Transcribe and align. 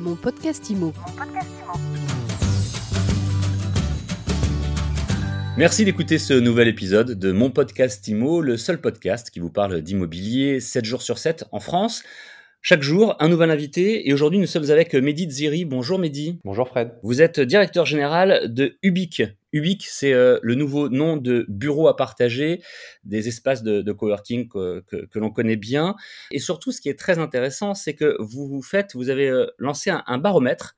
Mon 0.00 0.16
podcast 0.16 0.70
IMO. 0.70 0.94
Merci 5.58 5.84
d'écouter 5.84 6.18
ce 6.18 6.32
nouvel 6.32 6.68
épisode 6.68 7.18
de 7.18 7.32
mon 7.32 7.50
podcast 7.50 8.08
IMO, 8.08 8.40
le 8.40 8.56
seul 8.56 8.80
podcast 8.80 9.28
qui 9.28 9.40
vous 9.40 9.50
parle 9.50 9.82
d'immobilier 9.82 10.58
7 10.58 10.86
jours 10.86 11.02
sur 11.02 11.18
7 11.18 11.44
en 11.52 11.60
France. 11.60 12.02
Chaque 12.62 12.82
jour, 12.82 13.16
un 13.20 13.28
nouvel 13.28 13.50
invité 13.50 14.06
et 14.06 14.12
aujourd'hui 14.12 14.38
nous 14.38 14.46
sommes 14.46 14.70
avec 14.70 14.94
Mehdi 14.94 15.30
Ziri. 15.30 15.64
Bonjour 15.64 15.98
Mehdi. 15.98 16.38
Bonjour 16.44 16.68
Fred. 16.68 16.92
Vous 17.02 17.22
êtes 17.22 17.40
directeur 17.40 17.86
général 17.86 18.52
de 18.52 18.76
Ubique. 18.82 19.22
Ubique, 19.54 19.86
c'est 19.88 20.12
euh, 20.12 20.38
le 20.42 20.54
nouveau 20.56 20.90
nom 20.90 21.16
de 21.16 21.46
bureau 21.48 21.88
à 21.88 21.96
partager, 21.96 22.62
des 23.02 23.28
espaces 23.28 23.62
de, 23.62 23.80
de 23.80 23.92
coworking 23.92 24.46
que, 24.46 24.84
que, 24.86 25.06
que 25.06 25.18
l'on 25.18 25.30
connaît 25.30 25.56
bien. 25.56 25.96
Et 26.32 26.38
surtout, 26.38 26.70
ce 26.70 26.82
qui 26.82 26.90
est 26.90 26.98
très 26.98 27.18
intéressant, 27.18 27.72
c'est 27.72 27.94
que 27.94 28.16
vous 28.20 28.46
vous 28.46 28.62
faites, 28.62 28.94
vous 28.94 29.08
avez 29.08 29.30
euh, 29.30 29.46
lancé 29.56 29.88
un, 29.88 30.04
un 30.06 30.18
baromètre 30.18 30.76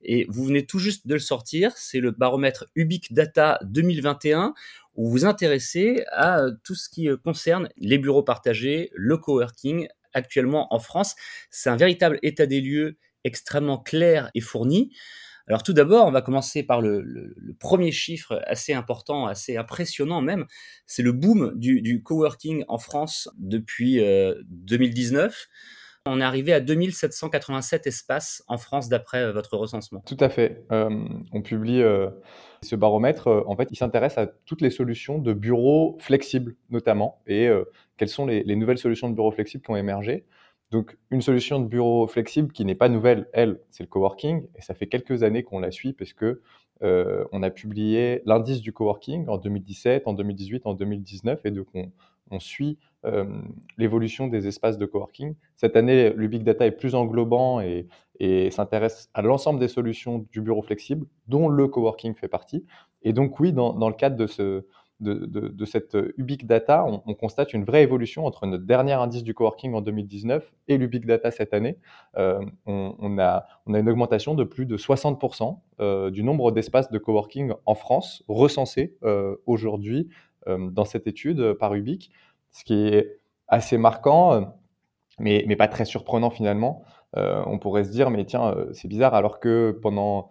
et 0.00 0.24
vous 0.30 0.44
venez 0.44 0.64
tout 0.64 0.78
juste 0.78 1.06
de 1.06 1.12
le 1.12 1.20
sortir. 1.20 1.72
C'est 1.76 2.00
le 2.00 2.10
baromètre 2.10 2.64
Ubique 2.74 3.12
Data 3.12 3.58
2021 3.64 4.54
où 4.94 5.04
vous 5.04 5.10
vous 5.10 5.24
intéressez 5.26 6.04
à 6.10 6.40
euh, 6.40 6.52
tout 6.64 6.74
ce 6.74 6.88
qui 6.88 7.06
concerne 7.22 7.68
les 7.76 7.98
bureaux 7.98 8.22
partagés, 8.22 8.90
le 8.94 9.18
coworking 9.18 9.88
actuellement 10.12 10.72
en 10.74 10.78
France. 10.78 11.14
C'est 11.50 11.70
un 11.70 11.76
véritable 11.76 12.18
état 12.22 12.46
des 12.46 12.60
lieux 12.60 12.98
extrêmement 13.24 13.78
clair 13.78 14.30
et 14.34 14.40
fourni. 14.40 14.92
Alors 15.48 15.62
tout 15.62 15.72
d'abord, 15.72 16.06
on 16.06 16.10
va 16.10 16.20
commencer 16.20 16.62
par 16.62 16.82
le, 16.82 17.34
premier 17.58 17.90
chiffre 17.90 18.42
assez 18.46 18.74
important, 18.74 19.26
assez 19.26 19.56
impressionnant 19.56 20.20
même. 20.20 20.44
C'est 20.86 21.02
le 21.02 21.12
boom 21.12 21.52
du, 21.56 22.02
coworking 22.02 22.64
en 22.68 22.78
France 22.78 23.30
depuis 23.38 24.00
euh, 24.00 24.34
2019. 24.48 25.48
On 26.10 26.20
est 26.20 26.24
arrivé 26.24 26.52
à 26.52 26.60
2787 26.60 27.86
espaces 27.86 28.42
en 28.48 28.56
France 28.56 28.88
d'après 28.88 29.22
euh, 29.22 29.32
votre 29.32 29.56
recensement. 29.56 30.02
Tout 30.06 30.16
à 30.20 30.28
fait. 30.28 30.64
Euh, 30.72 30.90
on 31.32 31.42
publie 31.42 31.82
euh, 31.82 32.08
ce 32.62 32.76
baromètre. 32.76 33.44
en 33.46 33.56
fait, 33.56 33.68
il 33.70 33.76
s'intéresse 33.76 34.16
à 34.18 34.26
toutes 34.26 34.62
les 34.62 34.70
solutions 34.70 35.18
de 35.18 35.32
bureaux 35.32 35.96
flexibles 36.00 36.56
notamment 36.70 37.20
et 37.26 37.48
quelles 37.96 38.08
sont 38.08 38.26
les, 38.26 38.42
les, 38.42 38.56
nouvelles 38.56 38.78
solutions 38.78 39.08
de 39.08 39.14
bureaux 39.14 39.30
flexibles 39.30 39.62
qui 39.62 39.70
ont 39.70 39.76
émergé. 39.76 40.24
Donc, 40.70 40.98
une 41.10 41.22
solution 41.22 41.60
de 41.60 41.66
bureau 41.66 42.06
flexible 42.08 42.52
qui 42.52 42.64
n'est 42.64 42.74
pas 42.74 42.88
nouvelle, 42.88 43.28
elle, 43.32 43.60
c'est 43.70 43.84
le 43.84 43.88
coworking. 43.88 44.46
Et 44.56 44.60
ça 44.60 44.74
fait 44.74 44.86
quelques 44.86 45.22
années 45.22 45.44
qu'on 45.44 45.60
la 45.60 45.70
suit 45.70 45.92
parce 45.92 46.12
que 46.12 46.42
on 46.80 47.42
a 47.42 47.50
publié 47.50 48.22
l'indice 48.24 48.60
du 48.60 48.72
coworking 48.72 49.28
en 49.28 49.38
2017, 49.38 50.06
en 50.06 50.14
2018, 50.14 50.66
en 50.66 50.74
2019. 50.74 51.40
Et 51.44 51.50
donc, 51.52 51.68
on, 51.74 51.92
on 52.30 52.40
suit 52.40 52.78
l'évolution 53.78 54.26
des 54.26 54.48
espaces 54.48 54.76
de 54.76 54.84
coworking. 54.84 55.34
Cette 55.56 55.76
année, 55.76 56.10
le 56.10 56.26
big 56.26 56.42
data 56.42 56.66
est 56.66 56.72
plus 56.72 56.94
englobant 56.94 57.60
et, 57.60 57.86
s'intéresse 58.50 59.08
à 59.14 59.22
l'ensemble 59.22 59.60
des 59.60 59.68
solutions 59.68 60.26
du 60.32 60.40
bureau 60.40 60.62
flexible, 60.62 61.06
dont 61.28 61.48
le 61.48 61.68
coworking 61.68 62.14
fait 62.14 62.28
partie. 62.28 62.64
Et 63.02 63.12
donc, 63.12 63.38
oui, 63.38 63.52
dans, 63.52 63.88
le 63.88 63.94
cadre 63.94 64.16
de 64.16 64.26
ce, 64.26 64.64
de, 64.98 65.14
de, 65.14 65.46
de, 65.46 65.64
cette 65.64 65.96
Ubic 66.16 66.44
Data, 66.44 66.84
on, 66.84 67.00
on, 67.06 67.14
constate 67.14 67.54
une 67.54 67.64
vraie 67.64 67.84
évolution 67.84 68.26
entre 68.26 68.46
notre 68.46 68.64
dernier 68.64 68.94
indice 68.94 69.22
du 69.22 69.34
coworking 69.34 69.72
en 69.74 69.80
2019 69.80 70.52
et 70.66 70.78
l'Ubic 70.78 71.06
Data 71.06 71.30
cette 71.30 71.54
année. 71.54 71.78
On, 72.16 73.18
a, 73.20 73.46
une 73.68 73.88
augmentation 73.88 74.34
de 74.34 74.42
plus 74.42 74.66
de 74.66 74.76
60% 74.76 75.60
euh, 75.78 76.10
du 76.10 76.24
nombre 76.24 76.50
d'espaces 76.50 76.90
de 76.90 76.98
coworking 76.98 77.52
en 77.64 77.74
France 77.76 78.24
recensés 78.26 78.96
aujourd'hui 79.46 80.08
dans 80.56 80.84
cette 80.84 81.06
étude 81.06 81.52
par 81.54 81.74
Ubic, 81.74 82.10
ce 82.50 82.64
qui 82.64 82.88
est 82.88 83.18
assez 83.48 83.78
marquant, 83.78 84.32
euh, 84.32 84.40
mais, 85.18 85.44
mais 85.46 85.56
pas 85.56 85.68
très 85.68 85.84
surprenant 85.84 86.30
finalement. 86.30 86.82
Euh, 87.16 87.42
on 87.46 87.58
pourrait 87.58 87.84
se 87.84 87.90
dire, 87.90 88.10
mais 88.10 88.24
tiens, 88.24 88.54
c'est 88.72 88.88
bizarre, 88.88 89.14
alors 89.14 89.40
que 89.40 89.78
pendant 89.82 90.30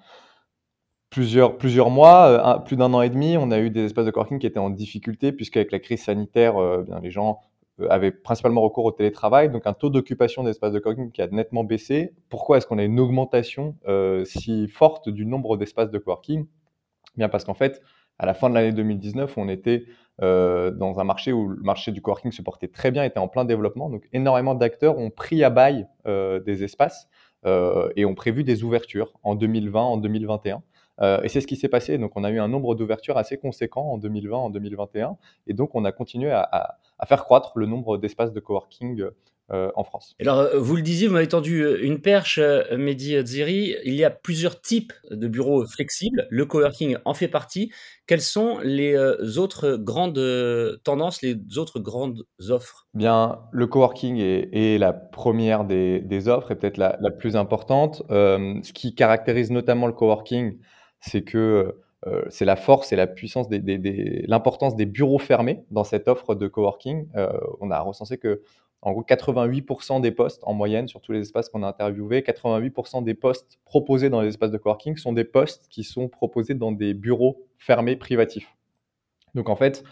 plusieurs, 1.10 1.58
plusieurs 1.58 1.90
mois, 1.90 2.58
euh, 2.58 2.60
plus 2.60 2.76
d'un 2.76 2.94
an 2.94 3.02
et 3.02 3.10
demi, 3.10 3.38
on 3.38 3.52
a 3.52 3.60
eu 3.60 3.70
des 3.70 3.86
espaces 3.86 4.06
de 4.06 4.12
coworking 4.12 4.40
qui 4.40 4.48
étaient 4.48 4.60
en 4.60 4.70
difficulté, 4.70 5.32
puisqu'avec 5.32 5.72
la 5.72 5.80
crise 5.80 6.04
sanitaire, 6.04 6.58
euh, 6.58 6.84
bien, 6.84 7.00
les 7.00 7.12
gens 7.12 7.40
euh, 7.80 7.88
avaient 7.90 8.12
principalement 8.12 8.62
recours 8.62 8.86
au 8.86 8.92
télétravail, 8.92 9.50
donc 9.50 9.66
un 9.66 9.74
taux 9.74 9.90
d'occupation 9.90 10.44
d'espaces 10.44 10.74
de 10.74 10.80
coworking 10.80 11.12
qui 11.12 11.22
a 11.22 11.28
nettement 11.28 11.64
baissé. 11.64 12.14
Pourquoi 12.30 12.58
est-ce 12.58 12.68
qu'on 12.68 12.78
a 12.78 12.84
une 12.84 13.00
augmentation 13.00 13.76
euh, 13.88 14.26
si 14.26 14.68
forte 14.68 15.10
du 15.10 15.26
nombre 15.26 15.58
d'espaces 15.58 15.92
de 15.92 15.98
coworking? 15.98 16.46
Bien 17.16 17.30
parce 17.30 17.46
qu'en 17.46 17.56
fait, 17.56 17.82
à 18.20 18.26
la 18.26 18.34
fin 18.34 18.50
de 18.50 18.56
l'année 18.56 18.72
2019, 18.72 19.38
on 19.38 19.50
était 19.50 19.86
euh, 20.22 20.72
dans 20.72 21.00
un 21.00 21.04
marché 21.04 21.32
où 21.34 21.48
le 21.50 21.62
marché 21.62 21.92
du 21.92 22.02
coworking 22.02 22.32
se 22.32 22.42
portait 22.42 22.68
très 22.68 22.92
bien, 22.92 23.04
était 23.04 23.20
en 23.20 23.28
plein 23.28 23.46
développement. 23.46 23.90
Donc 23.90 24.08
énormément 24.14 24.56
d'acteurs 24.56 24.98
ont 24.98 25.10
pris 25.10 25.44
à 25.44 25.50
bail 25.50 25.88
euh, 26.08 26.40
des 26.40 26.64
espaces 26.64 27.08
euh, 27.46 27.90
et 27.96 28.06
ont 28.06 28.16
prévu 28.16 28.44
des 28.44 28.64
ouvertures 28.64 29.14
en 29.24 29.36
2020, 29.36 29.82
en 29.82 29.98
2021. 29.98 30.64
Euh, 31.00 31.22
et 31.22 31.30
c'est 31.30 31.42
ce 31.42 31.48
qui 31.48 31.56
s'est 31.56 31.70
passé. 31.70 31.98
Donc, 32.00 32.14
on 32.16 32.24
a 32.24 32.32
eu 32.32 32.40
un 32.40 32.48
nombre 32.48 32.74
d'ouvertures 32.74 33.18
assez 33.18 33.38
conséquent 33.38 33.84
en 33.84 33.98
2020, 34.00 34.36
en 34.36 34.50
2021. 34.50 35.18
Et 35.46 35.54
donc, 35.54 35.76
on 35.76 35.86
a 35.86 35.92
continué 35.92 36.32
à, 36.32 36.42
à, 36.42 36.78
à 36.98 37.06
faire 37.06 37.24
croître 37.24 37.52
le 37.56 37.68
nombre 37.68 37.98
d'espaces 37.98 38.34
de 38.34 38.40
coworking 38.40 39.06
euh, 39.52 39.72
en 39.76 39.84
France. 39.84 40.16
Alors, 40.20 40.40
euh, 40.40 40.60
vous 40.60 40.76
le 40.76 40.82
disiez, 40.82 41.08
vous 41.08 41.14
m'avez 41.14 41.28
tendu 41.28 41.62
euh, 41.62 41.80
une 41.82 42.02
perche, 42.02 42.40
Mehdi 42.72 43.16
Ziri. 43.26 43.76
Il 43.86 43.94
y 43.94 44.04
a 44.04 44.10
plusieurs 44.10 44.60
types 44.60 44.94
de 45.10 45.28
bureaux 45.28 45.66
flexibles. 45.66 46.28
Le 46.30 46.46
coworking 46.46 46.98
en 47.06 47.14
fait 47.14 47.30
partie. 47.30 47.72
Quelles 48.08 48.22
sont 48.22 48.60
les 48.64 48.98
autres 49.38 49.76
grandes 49.76 50.22
tendances, 50.84 51.22
les 51.22 51.38
autres 51.58 51.80
grandes 51.80 52.24
offres? 52.50 52.88
Bien, 52.94 53.40
le 53.52 53.68
coworking 53.68 54.18
est, 54.18 54.50
est 54.54 54.78
la 54.78 54.94
première 54.94 55.66
des, 55.66 56.00
des 56.00 56.28
offres 56.28 56.52
et 56.52 56.56
peut-être 56.56 56.78
la, 56.78 56.98
la, 57.02 57.12
plus 57.12 57.36
importante. 57.36 58.04
Euh, 58.12 58.56
ce 58.64 58.74
qui 58.74 58.96
caractérise 58.96 59.52
notamment 59.52 59.88
le 59.88 59.94
coworking, 59.94 60.58
c'est 61.00 61.24
que 61.24 61.76
euh, 62.06 62.22
c'est 62.30 62.46
la 62.46 62.56
force 62.56 62.94
et 62.94 62.96
la 62.96 63.08
puissance, 63.08 63.50
des, 63.50 63.60
des, 63.60 63.78
des 63.78 64.24
l'importance 64.28 64.76
des 64.76 64.86
bureaux 64.86 65.20
fermés 65.20 65.64
dans 65.72 65.84
cette 65.84 66.08
offre 66.08 66.36
de 66.36 66.48
coworking. 66.48 67.08
Euh, 67.16 67.30
on 67.60 67.72
a 67.72 67.80
recensé 67.80 68.18
que 68.18 68.42
en 68.88 68.92
gros 68.94 69.04
88% 69.04 70.02
des 70.02 70.12
postes 70.12 70.42
en 70.46 70.54
moyenne 70.54 70.88
sur 70.88 71.02
tous 71.02 71.12
les 71.12 71.20
espaces 71.20 71.50
qu'on 71.50 71.64
a 71.64 71.68
interviewés, 71.68 72.22
88% 72.22 73.04
des 73.04 73.14
postes 73.14 73.60
proposés 73.66 74.10
dans 74.10 74.22
les 74.22 74.30
espaces 74.30 74.52
de 74.52 74.58
coworking 74.58 74.98
sont 74.98 75.14
des 75.14 75.26
postes 75.26 75.68
qui 75.70 75.84
sont 75.84 76.08
proposés 76.08 76.54
dans 76.54 76.72
des 76.72 76.94
bureaux 76.94 77.46
fermés 77.58 77.96
privatifs. 77.96 78.48
Donc 79.36 79.50
en 79.50 79.56
fait, 79.56 79.84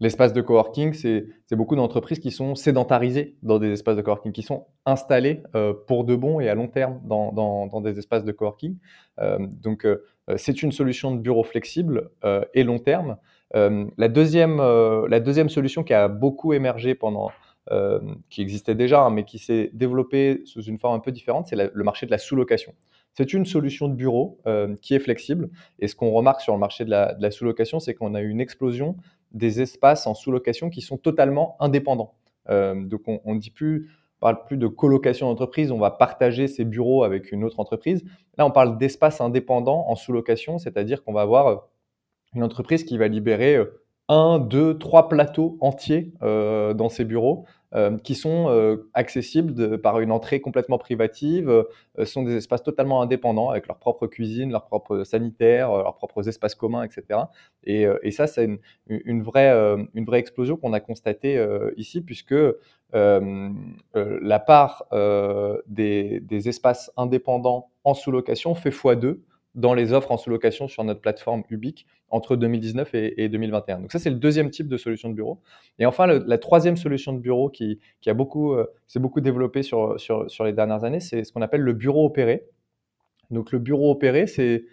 L'espace 0.00 0.32
de 0.32 0.40
coworking, 0.40 0.92
c'est 0.92 1.24
beaucoup 1.52 1.76
d'entreprises 1.76 2.18
qui 2.18 2.32
sont 2.32 2.56
sédentarisées 2.56 3.36
dans 3.44 3.60
des 3.60 3.70
espaces 3.70 3.96
de 3.96 4.02
coworking, 4.02 4.32
qui 4.32 4.42
sont 4.42 4.66
installées 4.86 5.44
euh, 5.54 5.72
pour 5.86 6.04
de 6.04 6.16
bon 6.16 6.40
et 6.40 6.48
à 6.48 6.56
long 6.56 6.66
terme 6.66 7.00
dans, 7.04 7.80
des 7.80 7.98
espaces 7.98 8.24
de 8.24 8.32
coworking. 8.32 8.76
Euh, 9.20 9.38
donc, 9.40 9.86
euh, 9.86 10.04
c'est 10.36 10.62
une 10.62 10.72
solution 10.72 11.14
de 11.14 11.20
bureau 11.20 11.44
flexible 11.44 12.10
euh, 12.24 12.44
et 12.54 12.64
long 12.64 12.80
terme. 12.80 13.18
La 13.54 14.08
deuxième 14.08 14.58
solution 15.48 15.84
qui 15.84 15.94
a 15.94 16.08
beaucoup 16.08 16.54
émergé 16.54 16.96
pendant, 16.96 17.30
qui 18.28 18.42
existait 18.42 18.74
déjà, 18.74 19.02
hein, 19.02 19.10
mais 19.10 19.24
qui 19.24 19.38
s'est 19.38 19.70
développée 19.72 20.42
sous 20.44 20.62
une 20.62 20.78
forme 20.78 20.96
un 20.96 21.00
peu 21.00 21.12
différente, 21.12 21.46
c'est 21.46 21.56
le 21.56 21.84
marché 21.84 22.04
de 22.06 22.10
la 22.10 22.18
sous-location. 22.18 22.74
C'est 23.14 23.32
une 23.32 23.46
solution 23.46 23.88
de 23.88 23.94
bureau 23.94 24.40
euh, 24.46 24.74
qui 24.82 24.94
est 24.94 24.98
flexible. 24.98 25.48
Et 25.78 25.86
ce 25.86 25.94
qu'on 25.94 26.10
remarque 26.10 26.40
sur 26.40 26.52
le 26.52 26.58
marché 26.58 26.84
de 26.84 26.90
la, 26.90 27.30
sous-location, 27.30 27.78
c'est 27.78 27.94
qu'on 27.94 28.14
a 28.14 28.20
eu 28.20 28.28
une 28.28 28.40
explosion 28.40 28.96
des 29.30 29.60
espaces 29.60 30.06
en 30.06 30.14
sous-location 30.14 30.68
qui 30.68 30.80
sont 30.80 30.98
totalement 30.98 31.56
indépendants. 31.60 32.14
Euh, 32.50 32.74
donc 32.84 33.02
on 33.06 33.34
ne 33.34 33.38
dit 33.38 33.50
plus, 33.50 33.88
parle 34.18 34.44
plus 34.44 34.56
de 34.56 34.66
colocation 34.66 35.28
d'entreprise, 35.28 35.70
on 35.70 35.78
va 35.78 35.92
partager 35.92 36.48
ses 36.48 36.64
bureaux 36.64 37.04
avec 37.04 37.30
une 37.30 37.44
autre 37.44 37.60
entreprise. 37.60 38.04
Là, 38.36 38.46
on 38.46 38.50
parle 38.50 38.78
d'espaces 38.78 39.20
indépendants 39.20 39.88
en 39.88 39.94
sous-location, 39.94 40.58
c'est-à-dire 40.58 41.04
qu'on 41.04 41.12
va 41.12 41.22
avoir 41.22 41.68
une 42.34 42.42
entreprise 42.42 42.82
qui 42.82 42.98
va 42.98 43.06
libérer 43.06 43.56
euh, 43.56 43.80
un, 44.08 44.38
deux, 44.38 44.76
trois 44.78 45.08
plateaux 45.08 45.56
entiers 45.60 46.12
euh, 46.22 46.74
dans 46.74 46.88
ses 46.88 47.04
bureaux 47.04 47.46
euh, 47.74 47.96
qui 47.98 48.14
sont 48.14 48.46
euh, 48.48 48.88
accessibles 48.94 49.54
de, 49.54 49.76
par 49.76 49.98
une 50.00 50.12
entrée 50.12 50.40
complètement 50.40 50.78
privative. 50.78 51.48
Euh, 51.48 51.64
ce 51.98 52.04
sont 52.04 52.22
des 52.22 52.36
espaces 52.36 52.62
totalement 52.62 53.00
indépendants 53.00 53.48
avec 53.50 53.66
leur 53.66 53.78
propre 53.78 54.06
cuisine, 54.06 54.52
leur 54.52 54.66
propre 54.66 55.04
sanitaire, 55.04 55.70
euh, 55.72 55.82
leurs 55.82 55.96
propres 55.96 56.28
espaces 56.28 56.54
communs, 56.54 56.84
etc. 56.84 57.20
Et, 57.64 57.86
euh, 57.86 57.98
et 58.02 58.10
ça, 58.10 58.26
c'est 58.26 58.44
une, 58.44 58.58
une, 58.86 59.22
vraie, 59.22 59.50
une 59.94 60.04
vraie 60.04 60.18
explosion 60.20 60.56
qu'on 60.56 60.72
a 60.72 60.80
constatée 60.80 61.42
ici 61.76 62.00
puisque 62.02 62.34
la 62.92 64.38
part 64.38 64.86
des, 65.66 66.20
des 66.20 66.48
espaces 66.48 66.92
indépendants 66.96 67.70
en 67.84 67.94
sous-location 67.94 68.54
fait 68.54 68.70
x2 68.70 69.18
dans 69.54 69.74
les 69.74 69.92
offres 69.92 70.10
en 70.10 70.16
sous-location 70.16 70.68
sur 70.68 70.82
notre 70.84 71.00
plateforme 71.00 71.42
Ubique 71.50 71.86
entre 72.10 72.36
2019 72.36 72.94
et, 72.94 73.24
et 73.24 73.28
2021. 73.28 73.80
Donc 73.80 73.92
ça, 73.92 73.98
c'est 73.98 74.10
le 74.10 74.16
deuxième 74.16 74.50
type 74.50 74.68
de 74.68 74.76
solution 74.76 75.08
de 75.08 75.14
bureau. 75.14 75.40
Et 75.78 75.86
enfin, 75.86 76.06
la 76.06 76.38
troisième 76.38 76.76
solution 76.76 77.12
de 77.12 77.18
bureau 77.18 77.50
qui, 77.50 77.80
qui 78.00 78.10
a 78.10 78.14
beaucoup, 78.14 78.54
euh, 78.54 78.66
s'est 78.86 79.00
beaucoup 79.00 79.20
développée 79.20 79.62
sur, 79.62 79.98
sur, 80.00 80.30
sur 80.30 80.44
les 80.44 80.52
dernières 80.52 80.84
années, 80.84 81.00
c'est 81.00 81.24
ce 81.24 81.32
qu'on 81.32 81.42
appelle 81.42 81.62
le 81.62 81.72
bureau 81.72 82.04
opéré. 82.06 82.46
Donc 83.30 83.52
le 83.52 83.58
bureau 83.58 83.90
opéré, 83.90 84.26
c'est 84.26 84.64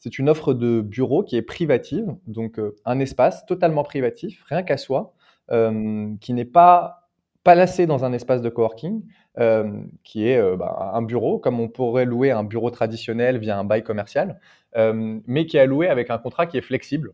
c'est 0.00 0.18
une 0.18 0.30
offre 0.30 0.54
de 0.54 0.80
bureau 0.80 1.22
qui 1.22 1.36
est 1.36 1.42
privative, 1.42 2.16
donc 2.26 2.58
euh, 2.58 2.74
un 2.86 2.98
espace 3.00 3.44
totalement 3.44 3.82
privatif, 3.82 4.42
rien 4.48 4.62
qu'à 4.62 4.78
soi, 4.78 5.12
euh, 5.50 6.14
qui 6.22 6.32
n'est 6.32 6.46
pas 6.46 6.99
placé 7.54 7.86
dans 7.86 8.04
un 8.04 8.12
espace 8.12 8.42
de 8.42 8.48
coworking 8.48 9.02
qui 10.04 10.28
est 10.28 10.56
bah, 10.56 10.92
un 10.94 11.02
bureau, 11.02 11.38
comme 11.38 11.60
on 11.60 11.68
pourrait 11.68 12.04
louer 12.04 12.30
un 12.30 12.44
bureau 12.44 12.70
traditionnel 12.70 13.38
via 13.38 13.58
un 13.58 13.64
bail 13.64 13.82
commercial, 13.82 14.40
mais 14.76 15.46
qui 15.46 15.56
est 15.56 15.66
loué 15.66 15.88
avec 15.88 16.10
un 16.10 16.18
contrat 16.18 16.46
qui 16.46 16.58
est 16.58 16.62
flexible 16.62 17.12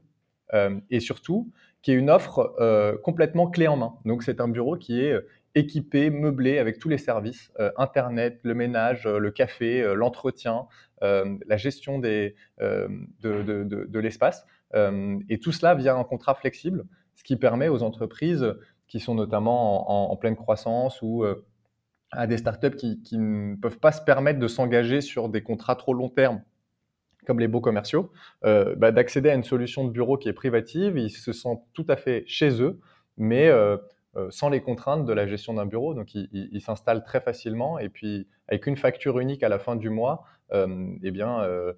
et 0.90 1.00
surtout 1.00 1.50
qui 1.82 1.92
est 1.92 1.94
une 1.94 2.10
offre 2.10 2.54
complètement 3.02 3.48
clé 3.48 3.68
en 3.68 3.76
main. 3.76 3.94
Donc 4.04 4.22
c'est 4.22 4.40
un 4.40 4.48
bureau 4.48 4.76
qui 4.76 5.00
est 5.00 5.14
équipé, 5.54 6.10
meublé 6.10 6.58
avec 6.58 6.78
tous 6.78 6.88
les 6.88 6.98
services, 6.98 7.52
Internet, 7.76 8.40
le 8.42 8.54
ménage, 8.54 9.06
le 9.06 9.30
café, 9.30 9.94
l'entretien, 9.94 10.66
la 11.00 11.56
gestion 11.56 11.98
des, 11.98 12.34
de, 12.58 13.98
l'espace. 13.98 14.46
et 14.74 15.38
tout 15.38 15.52
cela 15.52 15.74
via 15.74 15.94
un 15.94 16.04
contrat 16.04 16.34
flexible, 16.34 16.84
ce 17.14 17.24
qui 17.24 17.36
permet 17.36 17.68
aux 17.68 17.82
entreprises 17.82 18.54
qui 18.88 19.00
sont 19.00 19.14
notamment 19.14 20.10
en, 20.10 20.16
pleine 20.16 20.36
croissance 20.36 21.00
ou 21.02 21.24
à 22.12 22.26
des 22.26 22.38
startups 22.38 22.76
qui, 22.76 23.18
ne 23.18 23.56
peuvent 23.56 23.78
pas 23.78 23.92
se 23.92 24.00
permettre 24.00 24.38
de 24.38 24.48
s'engager 24.48 25.00
sur 25.00 25.28
des 25.28 25.42
contrats 25.42 25.76
trop 25.76 25.94
long 25.94 26.08
terme 26.08 26.42
comme 27.26 27.40
les 27.40 27.48
beaux 27.48 27.60
commerciaux, 27.60 28.12
bah, 28.42 28.92
d'accéder 28.92 29.30
à 29.30 29.34
une 29.34 29.42
solution 29.42 29.84
de 29.84 29.90
bureau 29.90 30.16
qui 30.16 30.28
est 30.28 30.32
privative. 30.32 30.96
Ils 30.96 31.10
se 31.10 31.32
sentent 31.32 31.64
tout 31.72 31.86
à 31.88 31.96
fait 31.96 32.22
chez 32.28 32.62
eux, 32.62 32.78
mais 33.16 33.50
euh, 34.16 34.28
sans 34.30 34.48
les 34.48 34.62
contraintes 34.62 35.04
de 35.04 35.12
la 35.12 35.26
gestion 35.26 35.54
d'un 35.54 35.66
bureau. 35.66 35.92
Donc, 35.94 36.14
ils 36.14 36.60
s'installent 36.60 37.04
très 37.04 37.20
facilement 37.20 37.78
et 37.78 37.88
puis 37.88 38.26
avec 38.48 38.66
une 38.66 38.76
facture 38.76 39.18
unique 39.18 39.42
à 39.42 39.48
la 39.48 39.58
fin 39.58 39.76
du 39.76 39.90
mois, 39.90 40.24
euh, 40.52 40.86
eh 41.02 41.10
bien, 41.10 41.42
euh, 41.42 41.74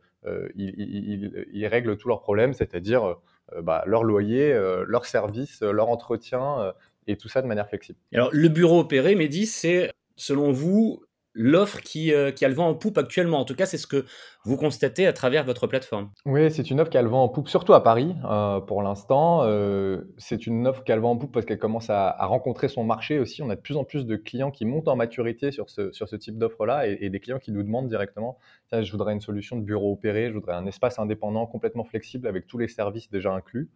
ils, 0.54 1.66
règlent 1.66 1.96
tous 1.96 2.08
leurs 2.08 2.20
problèmes, 2.20 2.52
c'est-à-dire 2.52 3.16
bah, 3.62 3.82
leur 3.86 4.04
loyer, 4.04 4.52
leur 4.86 5.06
service, 5.06 5.62
leur 5.62 5.88
entretien 5.88 6.72
et 7.08 7.16
tout 7.16 7.28
ça 7.28 7.42
de 7.42 7.46
manière 7.46 7.68
flexible. 7.68 7.98
Alors, 8.12 8.30
le 8.32 8.48
bureau 8.48 8.80
opéré, 8.80 9.14
Mehdi, 9.14 9.46
c'est 9.46 9.90
selon 10.16 10.52
vous 10.52 11.02
l'offre 11.38 11.80
qui, 11.80 12.12
euh, 12.12 12.32
qui, 12.32 12.44
a 12.44 12.48
le 12.48 12.54
vent 12.54 12.68
en 12.68 12.74
poupe 12.74 12.98
actuellement. 12.98 13.38
En 13.38 13.44
tout 13.44 13.54
cas, 13.54 13.64
c'est 13.64 13.78
ce 13.78 13.86
que 13.86 14.04
vous 14.44 14.56
constatez 14.56 15.06
à 15.06 15.12
travers 15.12 15.44
votre 15.44 15.66
plateforme. 15.66 16.10
Oui, 16.26 16.50
c'est 16.50 16.70
une 16.70 16.80
offre 16.80 16.90
qui 16.90 16.98
a 16.98 17.02
le 17.02 17.08
vent 17.08 17.22
en 17.22 17.28
poupe, 17.28 17.48
surtout 17.48 17.74
à 17.74 17.82
Paris 17.82 18.14
euh, 18.28 18.60
pour 18.60 18.82
l'instant. 18.82 19.44
Euh, 19.44 20.02
c'est 20.18 20.46
une 20.46 20.66
offre 20.66 20.82
qui 20.82 20.90
a 20.90 20.96
le 20.96 21.02
vent 21.02 21.12
en 21.12 21.16
poupe 21.16 21.32
parce 21.32 21.46
qu'elle 21.46 21.58
commence 21.58 21.90
à, 21.90 22.16
rencontrer 22.26 22.68
son 22.68 22.82
marché 22.84 23.18
aussi. 23.20 23.40
On 23.42 23.50
a 23.50 23.56
de 23.56 23.60
plus 23.60 23.76
en 23.76 23.84
plus 23.84 24.04
de 24.04 24.16
clients 24.16 24.50
qui 24.50 24.64
montent 24.64 24.88
en 24.88 24.96
maturité 24.96 25.52
sur 25.52 25.70
ce, 25.70 25.92
sur 25.92 26.08
ce 26.08 26.16
type 26.16 26.36
d'offre-là 26.36 26.86
et, 26.88 27.08
des 27.08 27.20
clients 27.20 27.38
qui 27.38 27.52
nous 27.52 27.62
demandent 27.62 27.88
directement 27.88 28.36
je 28.70 28.90
voudrais 28.92 29.14
une 29.14 29.20
solution 29.22 29.56
de 29.56 29.62
bureau 29.62 29.92
opéré, 29.92 30.28
je 30.28 30.34
voudrais 30.34 30.52
un 30.52 30.66
espace 30.66 30.98
indépendant 30.98 31.46
complètement 31.46 31.84
flexible 31.84 32.26
avec 32.26 32.46
tous 32.46 32.58
les 32.58 32.68
services 32.68 33.10
déjà 33.10 33.32
inclus. 33.32 33.70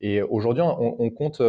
et 0.00 0.22
aujourd'hui, 0.22 0.62
on, 0.64 1.10
compte 1.10 1.42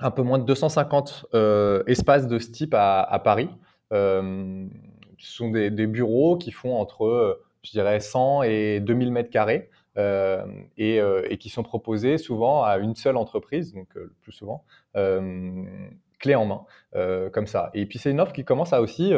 un 0.00 0.10
peu 0.10 0.22
moins 0.22 0.38
de 0.38 0.44
250 0.44 1.26
euh, 1.34 1.82
espaces 1.86 2.26
de 2.26 2.38
ce 2.38 2.50
type 2.50 2.74
à, 2.76 3.20
Paris. 3.22 3.50
Euh, 3.92 4.66
ce 5.18 5.32
sont 5.32 5.50
des, 5.50 5.86
bureaux 5.86 6.36
qui 6.36 6.52
font 6.52 6.76
entre, 6.76 7.04
euh, 7.04 7.42
je 7.62 7.70
dirais, 7.70 8.00
100 8.00 8.42
et 8.44 8.80
2000 8.80 9.12
mètres 9.12 9.30
carrés 9.30 9.70
et, 9.96 11.38
qui 11.38 11.50
sont 11.50 11.62
proposés 11.62 12.16
souvent 12.16 12.64
à 12.64 12.78
une 12.78 12.94
seule 12.94 13.16
entreprise, 13.16 13.74
donc 13.74 13.88
le 13.94 14.12
plus 14.22 14.32
souvent, 14.32 14.64
clé 14.94 16.34
en 16.34 16.46
main, 16.46 16.64
comme 17.32 17.46
ça. 17.46 17.70
Et 17.74 17.84
puis 17.84 17.98
c'est 17.98 18.10
une 18.10 18.20
offre 18.20 18.32
qui 18.32 18.44
commence 18.44 18.72
à 18.72 18.80
aussi 18.80 19.12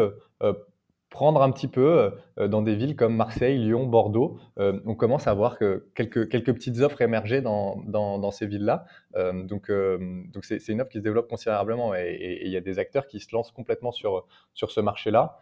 prendre 1.12 1.42
un 1.42 1.52
petit 1.52 1.68
peu 1.68 2.10
euh, 2.38 2.48
dans 2.48 2.62
des 2.62 2.74
villes 2.74 2.96
comme 2.96 3.14
Marseille, 3.14 3.58
Lyon, 3.58 3.86
Bordeaux. 3.86 4.38
Euh, 4.58 4.80
on 4.86 4.94
commence 4.94 5.28
à 5.28 5.34
voir 5.34 5.58
que 5.58 5.86
quelques, 5.94 6.28
quelques 6.28 6.52
petites 6.54 6.80
offres 6.80 7.02
émerger 7.02 7.42
dans, 7.42 7.76
dans, 7.86 8.30
ces 8.30 8.46
villes-là. 8.46 8.86
Euh, 9.16 9.44
donc, 9.44 9.70
donc 9.70 10.44
c'est, 10.44 10.66
une 10.68 10.80
offre 10.80 10.90
qui 10.90 10.98
se 10.98 11.02
développe 11.02 11.28
considérablement 11.28 11.94
et 11.94 12.40
il 12.42 12.50
y 12.50 12.56
a 12.56 12.60
des 12.60 12.78
acteurs 12.78 13.06
qui 13.06 13.20
se 13.20 13.28
lancent 13.32 13.52
complètement 13.52 13.92
sur, 13.92 14.26
sur 14.54 14.70
ce 14.70 14.80
marché-là, 14.80 15.38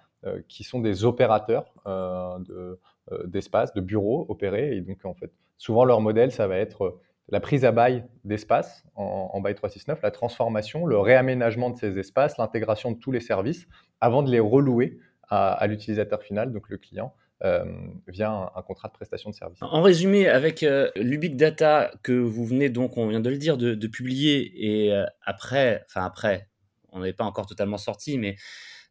qui 0.49 0.65
sont 0.65 0.81
des 0.81 1.05
opérateurs 1.05 1.73
de, 1.87 2.79
d'espace, 3.25 3.73
de 3.73 3.81
bureaux 3.81 4.27
opérés. 4.29 4.77
Et 4.77 4.81
donc, 4.81 5.05
en 5.05 5.15
fait, 5.15 5.33
souvent 5.57 5.85
leur 5.85 6.01
modèle, 6.01 6.33
ça 6.33 6.49
va 6.49 6.57
être 6.57 6.99
la 7.29 7.39
prise 7.39 7.65
à 7.65 7.71
bail 7.71 8.05
d'espace 8.25 8.85
en, 8.97 9.31
en 9.33 9.41
bail 9.41 9.55
369, 9.55 10.03
la 10.03 10.11
transformation, 10.11 10.85
le 10.85 10.99
réaménagement 10.99 11.71
de 11.71 11.77
ces 11.77 11.97
espaces, 11.99 12.37
l'intégration 12.39 12.91
de 12.91 12.99
tous 12.99 13.13
les 13.13 13.21
services 13.21 13.69
avant 14.01 14.23
de 14.25 14.31
les 14.31 14.41
relouer 14.41 14.99
à, 15.31 15.67
l'utilisateur 15.67 16.23
final, 16.23 16.53
donc 16.53 16.69
le 16.69 16.77
client, 16.77 17.15
euh, 17.45 17.65
via 18.09 18.51
un, 18.55 18.63
contrat 18.63 18.89
de 18.89 18.93
prestation 18.93 19.31
de 19.31 19.35
service. 19.35 19.59
En 19.63 19.81
résumé, 19.81 20.29
avec 20.29 20.63
euh, 20.63 20.91
l'Ubic 20.97 21.37
Data 21.37 21.93
que 22.03 22.13
vous 22.13 22.45
venez 22.45 22.69
donc, 22.69 22.97
on 22.97 23.09
vient 23.09 23.21
de 23.21 23.31
le 23.31 23.39
dire, 23.39 23.57
de, 23.57 23.87
publier, 23.87 24.53
et 24.57 24.93
euh, 24.93 25.07
après, 25.23 25.85
enfin 25.87 26.05
après, 26.05 26.49
on 26.91 27.01
n'est 27.01 27.13
pas 27.13 27.25
encore 27.25 27.47
totalement 27.47 27.79
sorti, 27.79 28.19
mais 28.19 28.37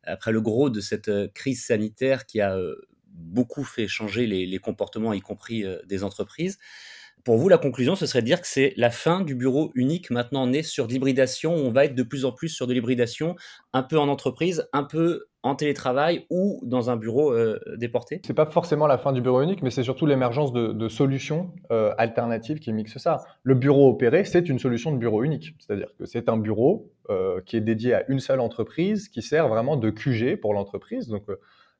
après 0.03 0.31
le 0.31 0.41
gros 0.41 0.69
de 0.69 0.79
cette 0.79 1.11
crise 1.33 1.65
sanitaire 1.65 2.25
qui 2.25 2.39
a 2.39 2.57
beaucoup 3.05 3.65
fait 3.65 3.87
changer 3.87 4.25
les, 4.25 4.59
comportements, 4.59 5.11
y 5.13 5.19
compris 5.19 5.65
des 5.85 6.03
entreprises, 6.05 6.57
pour 7.25 7.37
vous, 7.37 7.49
la 7.49 7.57
conclusion, 7.57 7.95
ce 7.95 8.05
serait 8.05 8.21
de 8.21 8.25
dire 8.25 8.41
que 8.41 8.47
c'est 8.47 8.73
la 8.77 8.89
fin 8.89 9.21
du 9.21 9.35
bureau 9.35 9.71
unique. 9.75 10.09
Maintenant, 10.09 10.47
on 10.47 10.53
est 10.53 10.63
sur 10.63 10.87
l'hybridation. 10.87 11.53
On 11.53 11.69
va 11.69 11.85
être 11.85 11.95
de 11.95 12.03
plus 12.03 12.23
en 12.23 12.31
plus 12.31 12.49
sur 12.49 12.65
de 12.65 12.73
l'hybridation, 12.73 13.35
un 13.73 13.83
peu 13.83 13.99
en 13.99 14.07
entreprise, 14.07 14.67
un 14.71 14.83
peu 14.83 15.28
en 15.41 15.55
télétravail 15.55 16.25
ou 16.29 16.59
dans 16.63 16.89
un 16.89 16.97
bureau 16.97 17.31
euh, 17.31 17.59
déporté 17.77 18.21
C'est 18.25 18.33
pas 18.33 18.45
forcément 18.45 18.87
la 18.87 18.97
fin 18.97 19.13
du 19.13 19.21
bureau 19.21 19.41
unique, 19.41 19.61
mais 19.61 19.69
c'est 19.69 19.83
surtout 19.83 20.05
l'émergence 20.05 20.51
de, 20.51 20.89
solutions 20.89 21.51
euh, 21.71 21.93
alternatives 21.97 22.59
qui 22.59 22.73
mixent 22.73 22.97
ça. 22.97 23.23
Le 23.43 23.55
bureau 23.55 23.89
opéré, 23.89 24.25
c'est 24.25 24.49
une 24.49 24.59
solution 24.59 24.91
de 24.91 24.97
bureau 24.97 25.23
unique. 25.23 25.55
C'est-à-dire 25.59 25.89
que 25.97 26.05
c'est 26.05 26.29
un 26.29 26.37
bureau 26.37 26.91
euh, 27.09 27.41
qui 27.45 27.55
est 27.55 27.61
dédié 27.61 27.93
à 27.93 28.09
une 28.09 28.19
seule 28.19 28.39
entreprise, 28.39 29.07
qui 29.07 29.21
sert 29.21 29.47
vraiment 29.47 29.77
de 29.77 29.89
QG 29.89 30.35
pour 30.37 30.53
l'entreprise. 30.53 31.07
Donc, 31.07 31.23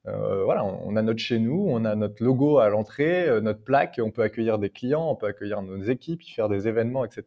euh, 0.07 0.44
voilà, 0.45 0.63
on 0.63 0.95
a 0.95 1.01
notre 1.01 1.19
chez 1.19 1.39
nous, 1.39 1.65
on 1.67 1.83
a 1.83 1.95
notre 1.95 2.23
logo 2.23 2.59
à 2.59 2.69
l'entrée, 2.69 3.27
notre 3.41 3.61
plaque, 3.61 4.00
on 4.01 4.11
peut 4.11 4.21
accueillir 4.21 4.57
des 4.57 4.69
clients, 4.69 5.09
on 5.09 5.15
peut 5.15 5.27
accueillir 5.27 5.61
nos 5.61 5.81
équipes, 5.81 6.21
faire 6.23 6.47
des 6.47 6.67
événements, 6.67 7.03
etc. 7.03 7.23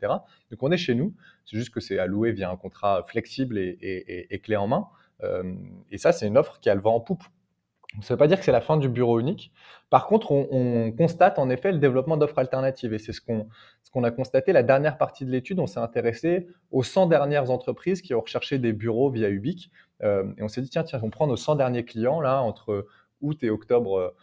Donc 0.51 0.63
on 0.63 0.73
est 0.73 0.79
chez 0.79 0.95
nous, 0.95 1.13
c'est 1.45 1.59
juste 1.59 1.75
que 1.75 1.81
c'est 1.81 1.99
alloué 1.99 2.33
via 2.33 2.51
un 2.51 2.57
contrat 2.57 3.05
flexible 3.07 3.59
et, 3.59 4.41
clé 4.43 4.57
en 4.57 4.69
main. 4.69 4.87
Euh, 5.23 5.55
et 5.91 5.99
ça, 5.99 6.13
c'est 6.13 6.27
une 6.27 6.39
offre 6.39 6.59
qui 6.61 6.71
a 6.71 6.75
le 6.75 6.81
vent 6.81 6.95
en 6.95 7.01
poupe. 7.01 7.23
Ça 8.01 8.15
ne 8.15 8.17
veut 8.17 8.19
pas 8.19 8.27
dire 8.27 8.39
que 8.39 8.45
c'est 8.45 8.53
la 8.53 8.63
fin 8.63 8.79
du 8.79 8.89
bureau 8.89 9.21
unique. 9.21 9.53
Par 9.91 10.07
contre, 10.07 10.33
on, 10.33 10.93
constate 10.93 11.39
en 11.39 11.51
effet 11.51 11.73
le 11.73 11.79
développement 11.79 12.17
d'offres 12.17 12.39
alternatives. 12.39 12.95
Et 12.95 12.99
c'est 12.99 13.13
ce 13.13 13.21
qu'on 13.21 13.49
ce 13.83 13.91
qu'on 13.91 14.05
a 14.05 14.11
constaté. 14.11 14.53
La 14.53 14.63
dernière 14.63 14.97
partie 14.97 15.27
de 15.27 15.31
l'étude, 15.31 15.59
on 15.59 15.67
s'est 15.67 15.81
intéressé 15.81 16.49
aux 16.71 16.83
100 16.83 17.07
dernières 17.07 17.51
entreprises 17.51 18.01
qui 18.01 18.15
ont 18.15 18.21
recherché 18.21 18.59
des 18.59 18.73
bureaux 18.73 19.11
via 19.11 19.29
Ubic. 19.29 19.71
Euh, 20.03 20.25
et 20.39 20.43
on 20.43 20.49
s'est 20.49 20.63
dit, 20.63 20.71
tiens, 20.71 20.85
tiens, 20.85 21.01
on 21.03 21.11
prend 21.11 21.27
nos 21.27 21.37
100 21.37 21.57
derniers 21.57 21.85
clients, 21.85 22.23
là, 22.23 22.41
entre 22.41 22.87
août 23.21 23.45
et 23.45 23.51
octobre 23.51 24.15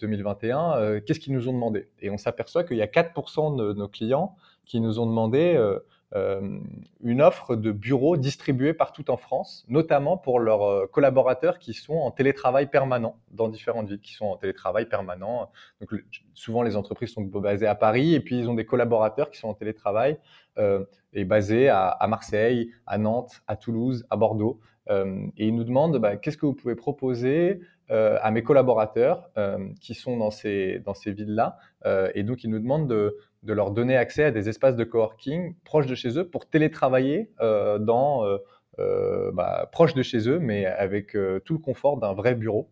2021, 0.00 0.76
euh, 0.76 1.00
qu'est-ce 1.04 1.20
qu'ils 1.20 1.34
nous 1.34 1.48
ont 1.48 1.52
demandé? 1.52 1.90
Et 2.00 2.08
on 2.08 2.16
s'aperçoit 2.16 2.64
qu'il 2.64 2.78
y 2.78 2.82
a 2.82 2.86
4% 2.86 3.56
de 3.56 3.74
nos 3.74 3.88
clients 3.88 4.36
qui 4.64 4.80
nous 4.80 5.00
ont 5.00 5.06
demandé 5.06 5.58
une 6.14 7.20
offre 7.20 7.54
de 7.54 7.70
bureaux 7.70 8.16
distribués 8.16 8.72
partout 8.72 9.10
en 9.10 9.18
France, 9.18 9.66
notamment 9.68 10.16
pour 10.16 10.40
leurs 10.40 10.62
euh, 10.62 10.86
collaborateurs 10.86 11.58
qui 11.58 11.74
sont 11.74 11.96
en 11.96 12.10
télétravail 12.10 12.70
permanent 12.70 13.16
dans 13.30 13.48
différentes 13.48 13.88
villes, 13.88 14.00
qui 14.00 14.14
sont 14.14 14.26
en 14.26 14.36
télétravail 14.36 14.86
permanent. 14.86 15.50
Donc, 15.80 15.90
souvent, 16.32 16.62
les 16.62 16.76
entreprises 16.76 17.12
sont 17.12 17.22
basées 17.22 17.66
à 17.66 17.74
Paris 17.74 18.14
et 18.14 18.20
puis 18.20 18.38
ils 18.38 18.48
ont 18.48 18.54
des 18.54 18.64
collaborateurs 18.64 19.30
qui 19.30 19.38
sont 19.38 19.48
en 19.48 19.54
télétravail 19.54 20.18
euh, 20.56 20.84
et 21.12 21.24
basés 21.24 21.68
à, 21.68 21.98
Marseille, 22.08 22.72
à 22.86 22.96
Nantes, 22.96 23.42
à 23.46 23.56
Toulouse, 23.56 24.06
à 24.10 24.16
Bordeaux. 24.16 24.60
et 24.90 25.46
ils 25.46 25.54
nous 25.54 25.64
demandent 25.64 25.98
bah, 25.98 26.16
qu'est-ce 26.16 26.38
que 26.38 26.46
vous 26.46 26.54
pouvez 26.54 26.74
proposer 26.74 27.60
à 27.90 28.30
mes 28.30 28.42
collaborateurs 28.42 29.30
qui 29.80 29.94
sont 29.94 30.16
dans 30.16 30.30
ces, 30.30 30.80
dans 30.84 30.94
ces 30.94 31.12
villes-là. 31.12 31.58
et 32.14 32.22
donc, 32.22 32.44
ils 32.44 32.50
nous 32.50 32.58
demandent 32.58 32.88
de, 32.88 33.16
de 33.42 33.52
leur 33.52 33.70
donner 33.70 33.96
accès 33.96 34.24
à 34.24 34.30
des 34.30 34.48
espaces 34.48 34.76
de 34.76 34.84
coworking 34.84 35.54
proches 35.64 35.86
de 35.86 35.94
chez 35.94 36.18
eux 36.18 36.28
pour 36.28 36.48
télétravailler 36.48 37.30
euh, 37.40 37.78
dans, 37.78 38.24
euh, 38.24 38.38
euh, 38.78 39.30
bah, 39.32 39.68
proche 39.72 39.94
de 39.94 40.02
chez 40.02 40.28
eux, 40.28 40.38
mais 40.38 40.66
avec 40.66 41.16
tout 41.44 41.54
le 41.54 41.58
confort 41.58 41.98
d'un 41.98 42.14
vrai 42.14 42.34
bureau. 42.34 42.68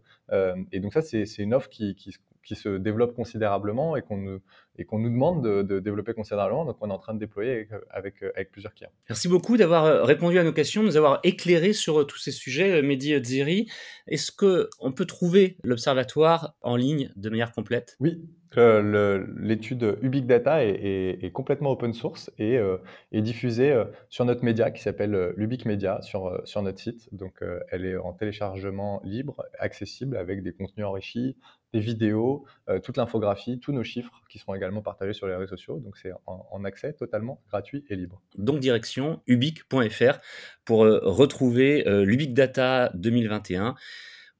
et 0.73 0.80
donc 0.80 0.92
ça, 0.92 1.02
c'est 1.02 1.25
une 1.38 1.54
offre 1.54 1.68
qui, 1.68 1.94
qui, 1.94 2.14
qui, 2.47 2.55
se 2.55 2.79
développe 2.79 3.15
considérablement 3.15 3.97
et 3.97 4.03
qu'on 4.03 4.17
nous, 4.17 4.41
et 4.79 4.85
qu'on 4.85 4.99
nous 4.99 5.11
demande 5.11 5.43
de, 5.43 5.81
développer 5.81 6.15
considérablement. 6.15 6.65
Donc 6.65 6.76
on 6.81 6.88
est 6.88 6.93
en 6.93 6.99
train 6.99 7.15
de 7.15 7.19
déployer 7.19 7.69
avec, 7.91 8.23
avec, 8.35 8.50
plusieurs 8.50 8.73
clients. 8.75 8.93
Merci 9.09 9.29
beaucoup 9.29 9.57
d'avoir 9.57 10.07
répondu 10.07 10.38
à 10.38 10.45
nos 10.45 10.53
questions, 10.53 10.83
de 10.83 10.87
nous 10.87 10.97
avoir 10.97 11.21
éclairé 11.23 11.73
sur 11.73 12.07
tous 12.07 12.19
ces 12.19 12.33
sujets, 12.33 12.81
Mehdi 12.83 13.23
Ziri. 13.23 13.71
Est-ce 14.07 14.33
qu'on 14.33 14.93
peut 14.93 15.07
trouver 15.07 15.57
l'observatoire 15.65 16.55
en 16.62 16.76
ligne 16.76 17.12
de 17.17 17.29
manière 17.29 17.53
complète? 17.53 17.97
Oui, 18.00 18.23
L'étude 18.57 19.99
Ubic 20.00 20.26
Data 20.26 20.65
est, 20.65 21.31
complètement 21.33 21.73
open 21.73 21.93
source 21.93 22.31
et 22.38 22.57
euh, 22.57 22.79
est 23.12 23.21
diffusée 23.21 23.71
euh, 23.73 23.85
sur 24.09 24.25
notre 24.25 24.45
média 24.45 24.71
qui 24.71 24.83
s'appelle 24.83 25.15
euh, 25.15 25.33
l'Ubic 25.37 25.67
Media 25.67 26.00
sur, 26.00 26.41
sur 26.45 26.62
notre 26.62 26.79
site. 26.79 27.09
Donc 27.12 27.43
elle 27.71 27.85
est 27.85 27.97
en 27.97 28.12
téléchargement 28.12 29.00
libre, 29.05 29.45
accessible 29.59 30.17
avec 30.17 30.43
des 30.43 30.53
contenus 30.53 30.87
enrichis, 30.87 31.37
vidéos, 31.80 32.45
toute 32.83 32.97
l'infographie, 32.97 33.59
tous 33.59 33.73
nos 33.73 33.85
chiffres 33.85 34.23
qui 34.28 34.38
seront 34.38 34.54
également 34.54 34.83
partagés 34.83 35.12
sur 35.12 35.26
les 35.26 35.35
réseaux 35.35 35.56
sociaux. 35.56 35.78
Donc 35.78 35.97
c'est 35.97 36.12
en, 36.26 36.47
en, 36.50 36.64
accès 36.64 36.92
totalement 36.92 37.40
gratuit 37.49 37.85
et 37.88 37.97
libre. 37.97 38.21
Donc 38.37 38.61
direction 38.61 39.21
ubic.fr 39.26 40.18
pour 40.64 40.80
retrouver 40.80 41.85
l'Ubic 42.04 42.35
Data 42.35 42.90
2021 42.95 43.75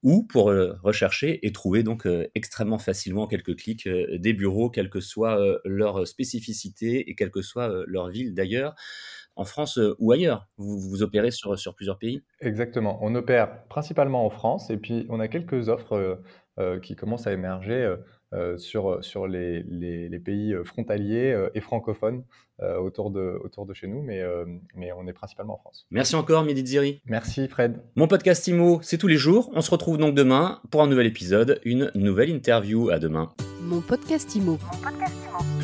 ou 0.07 0.23
pour 0.23 0.51
euh, 0.51 0.79
rechercher 0.85 1.45
et 1.45 1.51
trouver 1.51 1.83
donc 1.83 2.07
euh, 2.07 2.29
extrêmement 2.37 2.79
facilement 2.79 3.27
quelques 3.27 3.57
clics 3.57 3.89
euh, 3.89 4.19
des 4.19 4.33
bureaux, 4.33 4.71
quelle 4.71 4.89
que 4.89 5.01
soit 5.01 5.37
leur 5.65 6.07
spécificité 6.07 7.11
et 7.11 7.15
quelle 7.17 7.31
que 7.31 7.43
soit 7.43 7.85
leur 7.87 8.09
ville 8.09 8.33
d'ailleurs 8.33 8.75
en 9.35 9.45
France 9.45 9.79
ou 9.99 10.13
ailleurs 10.13 10.49
vous, 10.57 10.79
vous 10.79 11.03
opérez 11.03 11.33
sur, 11.33 11.59
sur 11.59 11.75
plusieurs 11.75 11.99
pays? 11.99 12.23
Exactement. 12.41 12.99
On 13.03 13.15
opère 13.17 13.65
principalement 13.65 14.25
en 14.25 14.31
France 14.31 14.71
et 14.71 14.77
puis 14.77 15.07
on 15.09 15.19
a 15.19 15.29
quelques 15.29 15.69
offres 15.69 16.21
qui 16.83 16.97
commencent 16.97 17.27
à 17.27 17.33
émerger 17.33 17.97
euh, 18.35 18.59
sur, 18.59 19.05
sur 19.05 19.29
les, 19.29 19.63
les, 19.63 20.19
pays 20.19 20.53
euh, 20.53 20.65
frontaliers 20.65 21.33
euh, 21.33 21.49
et 21.55 21.61
francophones 21.61 22.25
autour, 22.81 23.11
de, 23.11 23.39
autour 23.45 23.67
de 23.67 23.75
chez 23.75 23.87
nous, 23.87 24.01
mais, 24.01 24.23
mais 24.75 24.91
on 24.91 25.07
est 25.07 25.13
principalement 25.13 25.57
en 25.57 25.59
France. 25.59 25.87
Merci 25.91 26.17
encore, 26.17 26.43
Midi 26.43 26.67
Ziri. 26.67 27.03
Merci, 27.05 27.49
Fred. 27.49 27.83
Mon 27.97 28.09
podcast 28.09 28.47
IMO, 28.47 28.81
c'est 28.83 28.97
tous 28.97 29.09
les 29.09 29.19
jours. 29.19 29.51
On 29.53 29.61
se 29.61 29.71
retrouve 29.71 29.99
donc 29.99 30.15
demain 30.15 30.63
pour 30.71 30.83
un 30.83 30.87
nouvel 30.87 31.07
épisode, 31.07 31.61
une 31.67 31.91
nouvelle 31.95 32.31
interview. 32.31 32.89
À 32.89 32.99
demain. 32.99 33.31
Mon 33.61 33.83
podcast 33.83 34.35
IMO. 34.37 34.53
Mon 34.53 34.81
podcast 34.81 35.15
IMO. 35.29 35.56